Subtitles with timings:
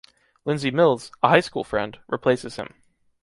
[0.45, 2.73] Lindsey Mills, a high school friend, replaces him.